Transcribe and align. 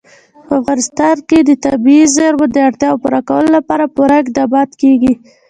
په 0.47 0.53
افغانستان 0.61 1.15
کې 1.29 1.39
د 1.43 1.51
طبیعي 1.65 2.05
زیرمو 2.15 2.45
د 2.51 2.57
اړتیاوو 2.67 3.01
پوره 3.03 3.21
کولو 3.27 3.49
لپاره 3.57 3.91
پوره 3.95 4.15
اقدامات 4.23 4.69
کېږي. 4.81 5.13